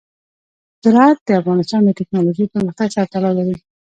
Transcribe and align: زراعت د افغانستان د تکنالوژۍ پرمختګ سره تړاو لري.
زراعت 0.83 1.17
د 1.27 1.29
افغانستان 1.41 1.81
د 1.85 1.89
تکنالوژۍ 1.99 2.45
پرمختګ 2.53 2.87
سره 2.95 3.09
تړاو 3.13 3.37
لري. 3.39 3.55